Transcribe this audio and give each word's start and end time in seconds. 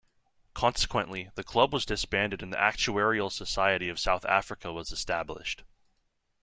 Consequently, 0.55 1.29
the 1.35 1.43
Club 1.43 1.71
was 1.71 1.85
disbanded 1.85 2.41
and 2.41 2.51
the 2.51 2.57
Actuarial 2.57 3.31
Society 3.31 3.87
of 3.87 3.99
South 3.99 4.25
Africa 4.25 4.73
was 4.73 4.91
established. 4.91 5.63